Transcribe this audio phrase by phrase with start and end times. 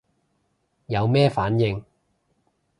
[0.87, 1.85] 有咩反應